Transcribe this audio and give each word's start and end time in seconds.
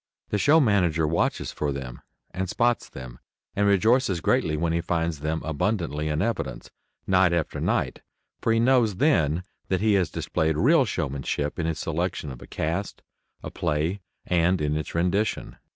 The 0.29 0.39
show 0.39 0.59
manager 0.59 1.05
watches 1.07 1.51
for 1.51 1.71
them 1.71 2.01
and 2.31 2.49
spots 2.49 2.89
them, 2.89 3.19
and 3.55 3.67
rejoices 3.67 4.19
greatly 4.19 4.57
when 4.57 4.73
he 4.73 4.81
finds 4.81 5.19
them 5.19 5.43
abundantly 5.45 6.07
in 6.09 6.23
evidence, 6.23 6.71
night 7.05 7.33
after 7.33 7.59
night, 7.61 8.01
for 8.41 8.51
he 8.51 8.59
knows 8.59 8.95
then 8.95 9.43
that 9.67 9.79
he 9.81 9.93
has 9.93 10.09
displayed 10.09 10.57
real 10.57 10.85
showmanship 10.85 11.59
in 11.59 11.67
his 11.67 11.77
selection 11.77 12.31
of 12.31 12.41
a 12.41 12.47
cast, 12.47 13.03
a 13.43 13.51
play, 13.51 14.01
and 14.25 14.59
in 14.59 14.75
its 14.75 14.95
rendition. 14.95 15.57